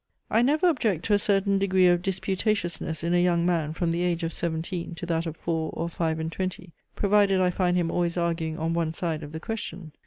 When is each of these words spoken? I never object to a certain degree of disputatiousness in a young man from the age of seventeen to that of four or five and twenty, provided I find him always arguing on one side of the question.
I 0.31 0.41
never 0.41 0.65
object 0.67 1.05
to 1.05 1.13
a 1.13 1.19
certain 1.19 1.59
degree 1.59 1.85
of 1.85 2.01
disputatiousness 2.01 3.03
in 3.03 3.13
a 3.13 3.21
young 3.21 3.45
man 3.45 3.71
from 3.73 3.91
the 3.91 4.01
age 4.01 4.23
of 4.23 4.33
seventeen 4.33 4.95
to 4.95 5.05
that 5.05 5.27
of 5.27 5.37
four 5.37 5.69
or 5.73 5.89
five 5.89 6.19
and 6.19 6.31
twenty, 6.31 6.73
provided 6.95 7.39
I 7.39 7.51
find 7.51 7.77
him 7.77 7.91
always 7.91 8.17
arguing 8.17 8.57
on 8.57 8.73
one 8.73 8.93
side 8.93 9.21
of 9.21 9.31
the 9.31 9.39
question. 9.39 9.91